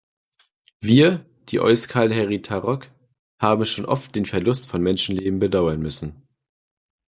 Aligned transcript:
Wir, 0.79 1.27
die 1.49 1.59
Euskal 1.59 2.11
Herritarrok, 2.11 2.89
haben 3.39 3.65
schon 3.65 3.85
oft 3.85 4.15
den 4.15 4.25
Verlust 4.25 4.67
von 4.67 4.81
Menschenleben 4.81 5.37
bedauern 5.37 5.79
müssen. 5.79 6.27